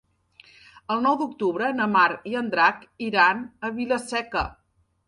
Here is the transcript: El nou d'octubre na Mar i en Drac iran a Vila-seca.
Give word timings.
El 0.95 1.03
nou 1.07 1.17
d'octubre 1.19 1.69
na 1.81 1.87
Mar 1.97 2.09
i 2.33 2.35
en 2.43 2.51
Drac 2.57 2.85
iran 3.13 3.47
a 3.71 3.77
Vila-seca. 3.79 4.51